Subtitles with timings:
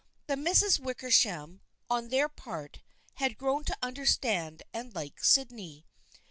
[0.25, 2.79] The Misses Wickersham, on their part,
[3.17, 5.85] had grown to understand and like Sydney.